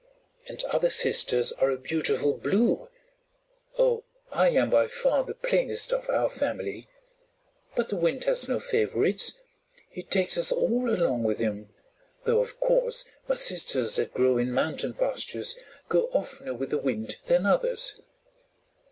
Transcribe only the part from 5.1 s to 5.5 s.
the